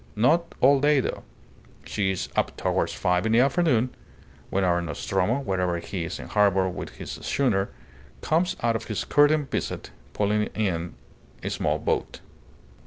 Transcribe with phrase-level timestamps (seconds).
[0.15, 1.21] Not all day, though.
[1.85, 3.93] She is up towards five in the afternoon,
[4.49, 7.69] when our Nostromo, whenever he is in harbour with his schooner,
[8.19, 10.95] comes out on his courting visit, pulling in
[11.43, 12.19] a small boat."